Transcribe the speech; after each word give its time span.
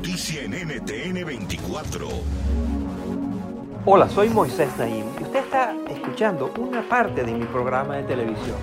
Noticia 0.00 0.44
en 0.44 0.52
NTN 0.52 1.26
24. 1.26 2.08
Hola, 3.84 4.08
soy 4.08 4.30
Moisés 4.30 4.70
Naim 4.78 5.04
y 5.20 5.24
usted 5.24 5.40
está 5.40 5.74
escuchando 5.90 6.50
una 6.58 6.88
parte 6.88 7.22
de 7.22 7.34
mi 7.34 7.44
programa 7.44 7.96
de 7.96 8.04
televisión. 8.04 8.56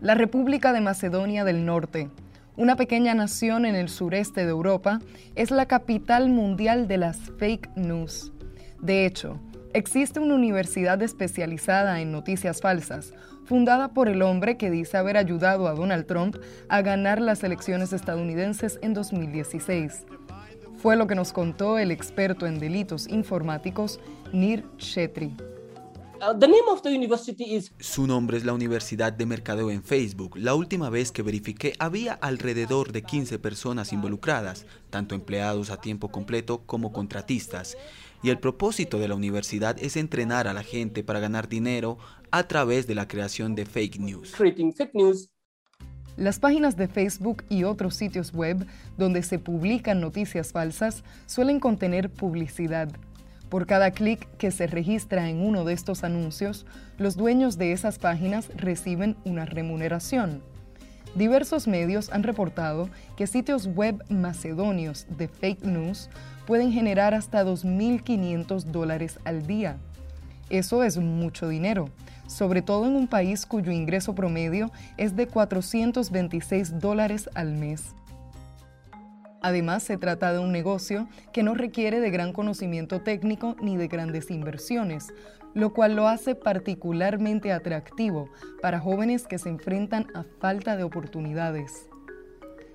La 0.00 0.14
República 0.14 0.72
de 0.72 0.80
Macedonia 0.80 1.42
del 1.42 1.66
Norte, 1.66 2.10
una 2.56 2.76
pequeña 2.76 3.12
nación 3.14 3.66
en 3.66 3.74
el 3.74 3.88
sureste 3.88 4.44
de 4.44 4.50
Europa, 4.50 5.00
es 5.34 5.50
la 5.50 5.66
capital 5.66 6.28
mundial 6.28 6.86
de 6.86 6.98
las 6.98 7.18
fake 7.38 7.70
news. 7.74 8.32
De 8.80 9.04
hecho, 9.04 9.40
existe 9.74 10.20
una 10.20 10.34
universidad 10.36 11.02
especializada 11.02 12.00
en 12.00 12.12
noticias 12.12 12.60
falsas, 12.60 13.12
fundada 13.52 13.88
por 13.88 14.08
el 14.08 14.22
hombre 14.22 14.56
que 14.56 14.70
dice 14.70 14.96
haber 14.96 15.18
ayudado 15.18 15.68
a 15.68 15.74
Donald 15.74 16.06
Trump 16.06 16.36
a 16.70 16.80
ganar 16.80 17.20
las 17.20 17.44
elecciones 17.44 17.92
estadounidenses 17.92 18.78
en 18.80 18.94
2016. 18.94 20.06
Fue 20.78 20.96
lo 20.96 21.06
que 21.06 21.14
nos 21.14 21.34
contó 21.34 21.78
el 21.78 21.90
experto 21.90 22.46
en 22.46 22.58
delitos 22.58 23.06
informáticos, 23.08 24.00
Nir 24.32 24.64
Chetri. 24.78 25.36
Uh, 26.22 26.32
the 26.38 26.46
name 26.46 26.68
of 26.70 26.82
the 26.82 26.90
university 26.90 27.56
is 27.56 27.72
Su 27.80 28.06
nombre 28.06 28.36
es 28.36 28.44
la 28.44 28.52
Universidad 28.52 29.12
de 29.12 29.26
Mercadeo 29.26 29.72
en 29.72 29.82
Facebook. 29.82 30.36
La 30.36 30.54
última 30.54 30.88
vez 30.88 31.10
que 31.10 31.20
verifiqué 31.20 31.72
había 31.80 32.12
alrededor 32.12 32.92
de 32.92 33.02
15 33.02 33.40
personas 33.40 33.92
involucradas, 33.92 34.64
tanto 34.90 35.16
empleados 35.16 35.70
a 35.70 35.80
tiempo 35.80 36.12
completo 36.12 36.62
como 36.64 36.92
contratistas. 36.92 37.76
Y 38.22 38.30
el 38.30 38.38
propósito 38.38 39.00
de 39.00 39.08
la 39.08 39.16
universidad 39.16 39.76
es 39.82 39.96
entrenar 39.96 40.46
a 40.46 40.52
la 40.52 40.62
gente 40.62 41.02
para 41.02 41.18
ganar 41.18 41.48
dinero 41.48 41.98
a 42.30 42.46
través 42.46 42.86
de 42.86 42.94
la 42.94 43.08
creación 43.08 43.56
de 43.56 43.66
fake 43.66 43.98
news. 43.98 44.32
creating 44.36 44.72
fake 44.72 44.94
news. 44.94 45.28
Las 46.16 46.38
páginas 46.38 46.76
de 46.76 46.86
Facebook 46.86 47.42
y 47.48 47.64
otros 47.64 47.96
sitios 47.96 48.32
web 48.32 48.64
donde 48.96 49.24
se 49.24 49.40
publican 49.40 50.00
noticias 50.00 50.52
falsas 50.52 51.02
suelen 51.26 51.58
contener 51.58 52.10
publicidad. 52.10 52.92
Por 53.52 53.66
cada 53.66 53.90
clic 53.90 54.26
que 54.38 54.50
se 54.50 54.66
registra 54.66 55.28
en 55.28 55.42
uno 55.42 55.66
de 55.66 55.74
estos 55.74 56.04
anuncios, 56.04 56.64
los 56.96 57.18
dueños 57.18 57.58
de 57.58 57.72
esas 57.72 57.98
páginas 57.98 58.48
reciben 58.56 59.14
una 59.26 59.44
remuneración. 59.44 60.40
Diversos 61.16 61.68
medios 61.68 62.10
han 62.14 62.22
reportado 62.22 62.88
que 63.14 63.26
sitios 63.26 63.66
web 63.66 64.02
macedonios 64.08 65.04
de 65.18 65.28
fake 65.28 65.64
news 65.64 66.08
pueden 66.46 66.72
generar 66.72 67.12
hasta 67.12 67.44
2.500 67.44 68.62
dólares 68.62 69.20
al 69.24 69.46
día. 69.46 69.76
Eso 70.48 70.82
es 70.82 70.96
mucho 70.96 71.46
dinero, 71.46 71.90
sobre 72.26 72.62
todo 72.62 72.86
en 72.86 72.96
un 72.96 73.06
país 73.06 73.44
cuyo 73.44 73.70
ingreso 73.70 74.14
promedio 74.14 74.70
es 74.96 75.14
de 75.14 75.26
426 75.26 76.78
dólares 76.78 77.28
al 77.34 77.52
mes. 77.52 77.94
Además, 79.42 79.82
se 79.82 79.98
trata 79.98 80.32
de 80.32 80.38
un 80.38 80.52
negocio 80.52 81.08
que 81.32 81.42
no 81.42 81.54
requiere 81.54 82.00
de 82.00 82.10
gran 82.10 82.32
conocimiento 82.32 83.00
técnico 83.00 83.56
ni 83.60 83.76
de 83.76 83.88
grandes 83.88 84.30
inversiones, 84.30 85.12
lo 85.54 85.72
cual 85.72 85.96
lo 85.96 86.06
hace 86.08 86.34
particularmente 86.34 87.52
atractivo 87.52 88.28
para 88.60 88.80
jóvenes 88.80 89.26
que 89.26 89.38
se 89.38 89.48
enfrentan 89.48 90.06
a 90.14 90.24
falta 90.40 90.76
de 90.76 90.84
oportunidades. 90.84 91.88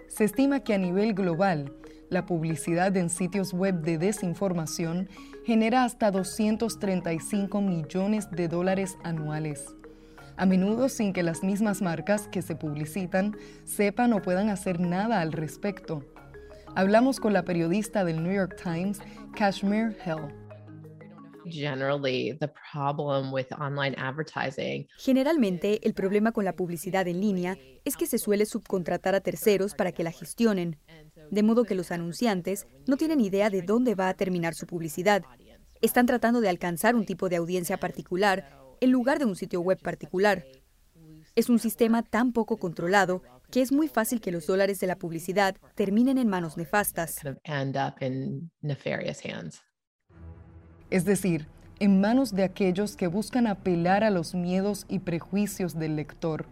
Se 0.08 0.26
estima 0.26 0.60
que 0.60 0.74
a 0.74 0.78
nivel 0.78 1.14
global, 1.14 1.74
la 2.10 2.26
publicidad 2.26 2.96
en 2.96 3.10
sitios 3.10 3.54
web 3.54 3.82
de 3.82 3.98
desinformación 3.98 5.10
genera 5.46 5.84
hasta 5.84 6.12
235 6.12 7.62
millones 7.62 8.30
de 8.32 8.48
dólares 8.48 8.98
anuales, 9.04 9.76
a 10.38 10.46
menudo 10.46 10.90
sin 10.90 11.14
que 11.14 11.24
las 11.24 11.44
mismas 11.44 11.82
marcas 11.82 12.28
que 12.28 12.42
se 12.42 12.56
publicitan 12.56 13.36
sepan 13.64 14.14
o 14.14 14.22
puedan 14.22 14.50
hacer 14.50 14.80
nada 14.80 15.22
al 15.22 15.32
respecto. 15.32 16.04
Hablamos 16.78 17.20
con 17.20 17.34
la 17.34 17.44
periodista 17.44 18.06
del 18.06 18.22
New 18.22 18.32
York 18.32 18.56
Times, 18.62 19.00
Kashmir 19.36 19.98
Hill. 20.06 20.32
generally 21.50 22.38
the 22.40 22.52
problem 22.72 23.34
with 23.34 23.48
online 23.60 23.96
advertising 23.98 24.86
Generalmente, 25.00 25.80
el 25.88 25.96
problema 25.96 26.32
con 26.34 26.46
la 26.46 26.56
publicidad 26.56 27.08
en 27.08 27.20
línea 27.20 27.58
es 27.84 27.98
que 27.98 28.06
se 28.06 28.20
suele 28.20 28.46
subcontratar 28.46 29.16
a 29.16 29.22
terceros 29.22 29.74
para 29.74 29.92
que 29.92 30.04
la 30.04 30.12
gestionen, 30.12 30.78
de 31.32 31.42
modo 31.42 31.64
que 31.64 31.74
los 31.74 31.92
anunciantes 31.92 32.68
no 32.86 32.96
tienen 32.96 33.22
idea 33.22 33.50
de 33.50 33.64
dónde 33.64 33.96
va 33.96 34.10
a 34.10 34.14
terminar 34.14 34.54
su 34.54 34.68
publicidad. 34.68 35.24
Están 35.82 36.06
tratando 36.06 36.42
de 36.42 36.50
alcanzar 36.50 36.96
un 36.96 37.08
tipo 37.08 37.28
de 37.28 37.38
audiencia 37.38 37.78
particular 37.78 38.52
en 38.82 38.92
lugar 38.92 39.18
de 39.18 39.26
un 39.26 39.36
sitio 39.36 39.62
web 39.62 39.82
particular. 39.82 40.46
Es 41.34 41.50
un 41.50 41.58
sistema 41.58 42.04
tan 42.04 42.34
poco 42.34 42.58
controlado 42.58 43.24
que 43.52 43.62
es 43.62 43.72
muy 43.72 43.88
fácil 43.88 44.22
que 44.22 44.32
los 44.32 44.48
dólares 44.48 44.80
de 44.80 44.88
la 44.88 44.98
publicidad 44.98 45.56
terminen 45.76 46.18
en 46.18 46.28
manos 46.28 46.58
nefastas. 46.58 47.20
es 50.90 51.06
decir, 51.06 51.48
en 51.80 52.02
manos 52.02 52.34
de 52.34 52.44
aquellos 52.44 52.96
que 52.96 53.08
buscan 53.08 53.48
apelar 53.48 54.04
a 54.04 54.10
los 54.10 54.34
miedos 54.34 54.86
y 54.88 55.00
prejuicios 55.00 55.78
del 55.78 55.96
lector, 55.96 56.46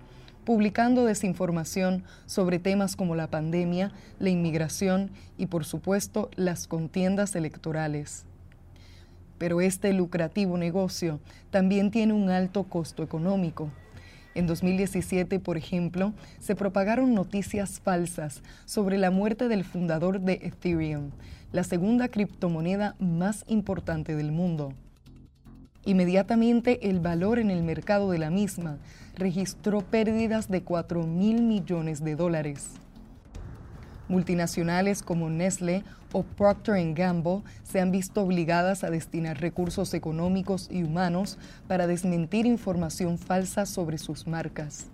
publicando 0.44 1.06
desinformación 1.06 2.04
sobre 2.26 2.60
temas 2.60 2.96
como 2.96 3.16
la 3.16 3.28
pandemia, 3.28 3.92
la 4.20 4.30
inmigración 4.30 5.10
y, 5.38 5.48
por 5.48 5.66
supuesto, 5.66 6.30
las 6.36 6.68
contiendas 6.68 7.36
electorales. 7.36 8.26
Pero 9.38 9.62
este 9.62 9.94
lucrativo 9.94 10.58
negocio 10.58 11.20
también 11.50 11.92
tiene 11.92 12.14
un 12.14 12.30
alto 12.30 12.64
costo 12.64 13.02
económico. 13.02 13.72
En 14.36 14.48
2017, 14.48 15.40
por 15.40 15.56
ejemplo, 15.56 16.14
se 16.40 16.56
propagaron 16.56 17.14
noticias 17.14 17.80
falsas 17.80 18.44
sobre 18.66 18.98
la 18.98 19.10
muerte 19.10 19.48
del 19.48 19.64
fundador 19.64 20.20
de 20.20 20.34
Ethereum, 20.44 21.12
la 21.54 21.64
segunda 21.64 22.10
criptomoneda 22.10 22.96
más 23.00 23.46
importante 23.48 24.14
del 24.14 24.34
mundo. 24.34 24.74
Inmediatamente 25.86 26.90
el 26.90 27.00
valor 27.00 27.40
en 27.40 27.50
el 27.50 27.64
mercado 27.64 28.12
de 28.12 28.18
la 28.18 28.30
misma 28.30 28.78
registró 29.16 29.82
pérdidas 29.82 30.50
de 30.50 30.64
4 30.64 31.04
mil 31.08 31.42
millones 31.42 32.04
de 32.04 32.16
dólares. 32.16 32.72
Multinacionales 34.08 35.02
como 35.02 35.30
Nestle 35.30 35.84
o 36.12 36.24
Procter 36.24 36.94
Gamble 36.94 37.42
se 37.64 37.80
han 37.80 37.92
visto 37.92 38.22
obligadas 38.22 38.84
a 38.84 38.90
destinar 38.90 39.42
recursos 39.42 39.94
económicos 39.94 40.68
y 40.72 40.84
humanos 40.84 41.38
para 41.68 41.88
desmentir 41.88 42.46
información 42.46 43.18
falsa 43.18 43.66
sobre 43.66 43.98
sus 43.98 44.28
marcas. 44.28 44.88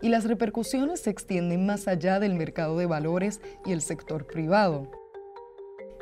Y 0.00 0.08
las 0.08 0.24
repercusiones 0.24 1.00
se 1.00 1.10
extienden 1.10 1.66
más 1.66 1.88
allá 1.88 2.20
del 2.20 2.34
mercado 2.34 2.78
de 2.78 2.86
valores 2.86 3.40
y 3.66 3.72
el 3.72 3.82
sector 3.82 4.26
privado. 4.26 4.97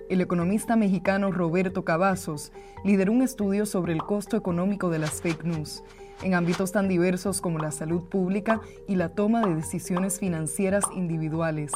El 0.09 0.21
economista 0.21 0.77
mexicano 0.77 1.33
Roberto 1.33 1.85
Cavazos 1.85 2.53
lideró 2.85 3.13
un 3.13 3.23
estudio 3.23 3.67
sobre 3.67 3.93
el 3.93 4.05
costo 4.05 4.37
económico 4.37 4.89
de 4.89 5.01
las 5.01 5.21
fake 5.21 5.45
news 5.45 5.83
en 6.23 6.35
ámbitos 6.35 6.71
tan 6.71 6.89
diversos 6.89 7.41
como 7.41 7.59
la 7.59 7.73
salud 7.73 8.03
pública 8.03 8.61
y 8.87 8.95
la 8.95 9.11
toma 9.11 9.45
de 9.45 9.57
decisiones 9.57 10.21
financieras 10.21 10.85
individuales. 10.95 11.73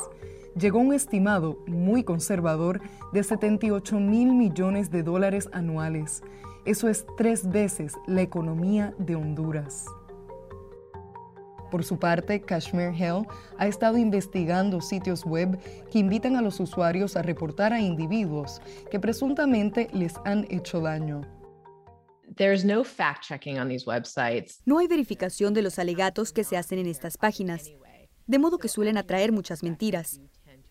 Llegó 0.56 0.78
un 0.78 0.94
estimado 0.94 1.58
muy 1.66 2.04
conservador 2.04 2.80
de 3.12 3.24
78 3.24 3.98
mil 3.98 4.32
millones 4.32 4.90
de 4.90 5.02
dólares 5.02 5.48
anuales 5.52 6.22
Eso 6.64 6.88
es 6.88 7.06
tres 7.16 7.50
veces 7.50 7.94
la 8.06 8.22
economía 8.22 8.94
de 8.98 9.16
Honduras. 9.16 9.86
Por 11.70 11.84
su 11.84 11.98
parte, 11.98 12.40
Kashmir 12.40 12.92
Hill 12.94 13.26
ha 13.58 13.66
estado 13.66 13.96
investigando 13.96 14.80
sitios 14.80 15.24
web 15.24 15.58
que 15.90 15.98
invitan 16.00 16.36
a 16.36 16.42
los 16.42 16.58
usuarios 16.58 17.16
a 17.16 17.22
reportar 17.22 17.72
a 17.72 17.80
individuos 17.80 18.60
que 18.90 18.98
presuntamente 18.98 19.88
les 19.92 20.14
han 20.24 20.46
hecho 20.50 20.80
daño. 20.80 21.20
no 22.64 22.84
fact-checking 22.84 23.60
on 23.60 23.68
these 23.68 23.86
websites. 23.86 24.60
No 24.66 24.78
hay 24.78 24.88
verificación 24.88 25.54
de 25.54 25.62
los 25.62 25.78
alegatos 25.78 26.32
que 26.32 26.44
se 26.44 26.56
hacen 26.56 26.78
en 26.78 26.86
estas 26.86 27.16
páginas, 27.16 27.70
de 28.26 28.38
modo 28.38 28.58
que 28.58 28.68
suelen 28.68 28.96
atraer 28.96 29.30
muchas 29.30 29.62
mentiras. 29.62 30.20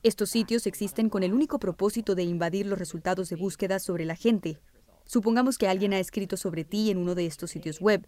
Estos 0.04 0.30
sitios 0.30 0.66
existen 0.68 1.10
con 1.10 1.24
el 1.24 1.34
único 1.34 1.60
propósito 1.60 2.16
de 2.16 2.24
invadir 2.24 2.66
los 2.66 2.80
resultados 2.80 3.30
de 3.30 3.36
búsqueda 3.36 3.80
sobre 3.80 4.06
la 4.06 4.16
gente. 4.16 4.60
Supongamos 5.06 5.58
que 5.58 5.68
alguien 5.68 5.94
ha 5.94 6.00
escrito 6.00 6.38
sobre 6.38 6.64
ti 6.64 6.92
en 6.92 6.98
uno 6.98 7.16
de 7.16 7.26
estos 7.26 7.52
sitios 7.52 7.82
web. 7.82 8.06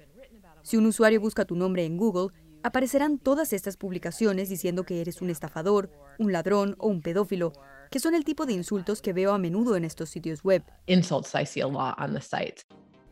Si 0.64 0.78
un 0.78 0.86
usuario 0.86 1.20
busca 1.20 1.46
tu 1.46 1.56
nombre 1.56 1.84
en 1.84 1.98
Google, 1.98 2.30
aparecerán 2.64 3.18
todas 3.18 3.54
estas 3.54 3.78
publicaciones 3.78 4.50
diciendo 4.50 4.84
que 4.84 5.02
eres 5.02 5.22
un 5.22 5.30
estafador, 5.30 5.92
un 6.20 6.32
ladrón 6.32 6.76
o 6.78 6.88
un 6.88 7.02
pedófilo, 7.02 7.54
que 7.90 8.00
son 8.00 8.16
el 8.16 8.24
tipo 8.24 8.46
de 8.46 8.54
insultos 8.54 9.02
que 9.02 9.14
veo 9.14 9.34
a 9.34 9.38
menudo 9.38 9.76
en 9.76 9.84
estos 9.84 10.10
sitios 10.10 10.44
web. 10.44 10.64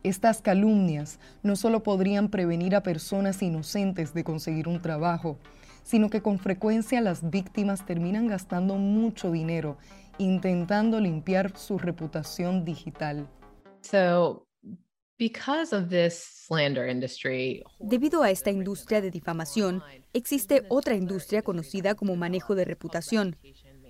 Estas 0.02 0.40
calumnias 0.40 1.18
no 1.42 1.56
solo 1.56 1.82
podrían 1.82 2.30
prevenir 2.30 2.74
a 2.74 2.82
personas 2.82 3.42
inocentes 3.42 4.14
de 4.14 4.24
conseguir 4.24 4.66
un 4.66 4.80
trabajo, 4.80 5.38
sino 5.82 6.08
que 6.08 6.22
con 6.22 6.38
frecuencia 6.38 7.00
las 7.00 7.28
víctimas 7.30 7.84
terminan 7.84 8.26
gastando 8.26 8.76
mucho 8.76 9.30
dinero 9.30 9.76
intentando 10.20 11.00
limpiar 11.00 11.56
su 11.56 11.78
reputación 11.78 12.64
digital. 12.64 13.26
Debido 17.78 18.22
a 18.22 18.30
esta 18.30 18.50
industria 18.50 19.02
de 19.02 19.10
difamación, 19.10 19.82
existe 20.14 20.64
otra 20.70 20.94
industria 20.94 21.42
conocida 21.42 21.94
como 21.94 22.16
manejo 22.16 22.54
de 22.54 22.64
reputación. 22.64 23.36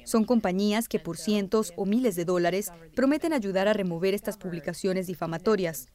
Son 0.04 0.24
compañías 0.24 0.88
que 0.88 0.98
por 0.98 1.16
cientos 1.16 1.72
o 1.76 1.86
miles 1.86 2.16
de 2.16 2.24
dólares 2.24 2.72
prometen 2.96 3.32
ayudar 3.32 3.68
a 3.68 3.72
remover 3.72 4.12
estas 4.12 4.38
publicaciones 4.38 5.06
difamatorias. 5.06 5.86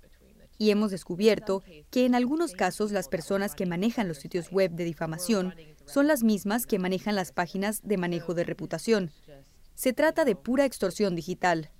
Y 0.57 0.69
hemos 0.69 0.91
descubierto 0.91 1.63
que 1.91 2.05
en 2.05 2.15
algunos 2.15 2.53
casos 2.53 2.93
las 2.93 3.09
personas 3.09 3.55
que 3.55 3.65
manejan 3.65 4.07
los 4.07 4.19
sitios 4.19 4.51
web 4.51 4.71
de 4.71 4.85
difamación 4.85 5.53
son 5.85 6.07
las 6.07 6.23
mismas 6.23 6.65
que 6.65 6.79
manejan 6.79 7.15
las 7.15 7.33
páginas 7.33 7.81
de 7.83 7.97
manejo 7.97 8.35
de 8.35 8.45
reputación. 8.45 9.11
Se 9.73 9.91
trata 9.91 10.23
de 10.23 10.37
pura 10.37 10.63
extorsión 10.63 11.13
digital. 11.13 11.71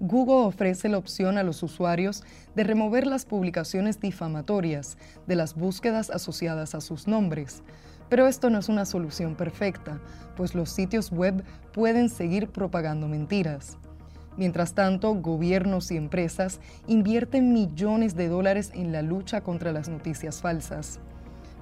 Google 0.00 0.46
ofrece 0.46 0.88
la 0.88 0.96
opción 0.96 1.36
a 1.36 1.42
los 1.42 1.62
usuarios 1.62 2.22
de 2.54 2.64
remover 2.64 3.06
las 3.06 3.26
publicaciones 3.26 4.00
difamatorias 4.00 4.96
de 5.26 5.36
las 5.36 5.54
búsquedas 5.54 6.08
asociadas 6.08 6.74
a 6.74 6.80
sus 6.80 7.06
nombres. 7.06 7.62
Pero 8.08 8.26
esto 8.26 8.48
no 8.48 8.58
es 8.58 8.70
una 8.70 8.86
solución 8.86 9.34
perfecta, 9.36 10.00
pues 10.36 10.54
los 10.54 10.70
sitios 10.70 11.12
web 11.12 11.44
pueden 11.74 12.08
seguir 12.08 12.48
propagando 12.48 13.08
mentiras. 13.08 13.76
Mientras 14.38 14.72
tanto, 14.72 15.14
gobiernos 15.16 15.90
y 15.90 15.98
empresas 15.98 16.60
invierten 16.86 17.52
millones 17.52 18.16
de 18.16 18.28
dólares 18.28 18.72
en 18.74 18.92
la 18.92 19.02
lucha 19.02 19.42
contra 19.42 19.70
las 19.70 19.90
noticias 19.90 20.40
falsas. 20.40 20.98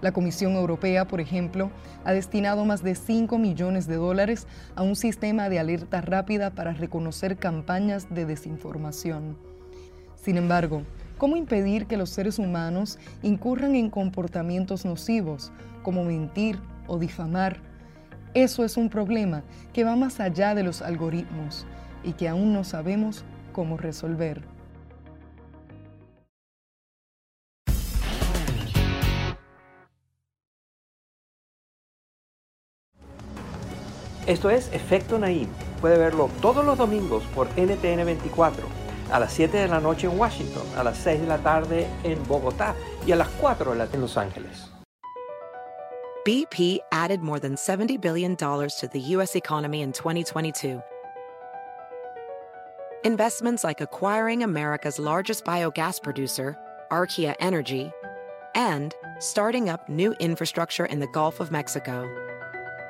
La 0.00 0.12
Comisión 0.12 0.52
Europea, 0.54 1.08
por 1.08 1.20
ejemplo, 1.20 1.72
ha 2.04 2.12
destinado 2.12 2.64
más 2.64 2.84
de 2.84 2.94
5 2.94 3.36
millones 3.36 3.88
de 3.88 3.96
dólares 3.96 4.46
a 4.76 4.82
un 4.82 4.94
sistema 4.94 5.48
de 5.48 5.58
alerta 5.58 6.00
rápida 6.00 6.50
para 6.50 6.72
reconocer 6.72 7.36
campañas 7.36 8.06
de 8.14 8.24
desinformación. 8.24 9.36
Sin 10.14 10.36
embargo, 10.36 10.82
¿cómo 11.16 11.36
impedir 11.36 11.86
que 11.86 11.96
los 11.96 12.10
seres 12.10 12.38
humanos 12.38 12.98
incurran 13.22 13.74
en 13.74 13.90
comportamientos 13.90 14.84
nocivos, 14.84 15.50
como 15.82 16.04
mentir 16.04 16.60
o 16.86 16.98
difamar? 16.98 17.60
Eso 18.34 18.64
es 18.64 18.76
un 18.76 18.90
problema 18.90 19.42
que 19.72 19.82
va 19.82 19.96
más 19.96 20.20
allá 20.20 20.54
de 20.54 20.62
los 20.62 20.80
algoritmos 20.80 21.66
y 22.04 22.12
que 22.12 22.28
aún 22.28 22.52
no 22.52 22.62
sabemos 22.62 23.24
cómo 23.52 23.76
resolver. 23.76 24.57
Esto 34.28 34.50
es 34.50 34.70
Efecto 34.74 35.18
Naim. 35.18 35.48
Puede 35.80 35.96
verlo 35.96 36.28
todos 36.42 36.62
los 36.62 36.76
domingos 36.76 37.24
por 37.34 37.48
NTN 37.56 38.04
24, 38.04 38.62
a 39.10 39.18
las 39.18 39.32
7 39.32 39.56
de 39.56 39.68
la 39.68 39.80
noche 39.80 40.06
en 40.06 40.18
Washington, 40.18 40.64
a 40.76 40.84
las 40.84 40.98
6 40.98 41.22
de 41.22 41.26
la 41.26 41.38
tarde 41.38 41.86
en 42.04 42.22
Bogotá 42.28 42.74
y 43.06 43.12
a 43.12 43.16
las 43.16 43.28
4 43.40 43.72
de 43.72 43.78
la 43.78 43.88
en 43.90 44.02
Los 44.02 44.18
Ángeles. 44.18 44.70
BP 46.26 46.80
added 46.92 47.22
more 47.22 47.40
than 47.40 47.54
$70 47.54 47.98
billion 47.98 48.36
to 48.36 48.88
the 48.92 49.00
U.S. 49.16 49.34
economy 49.34 49.80
in 49.80 49.92
2022. 49.92 50.82
Investments 53.04 53.64
like 53.64 53.80
acquiring 53.80 54.42
America's 54.42 54.98
largest 54.98 55.46
biogas 55.46 56.02
producer, 56.02 56.54
Archaea 56.90 57.34
Energy, 57.40 57.90
and 58.54 58.94
starting 59.20 59.70
up 59.70 59.88
new 59.88 60.14
infrastructure 60.20 60.84
in 60.84 60.98
the 60.98 61.08
Gulf 61.14 61.40
of 61.40 61.50
Mexico. 61.50 62.06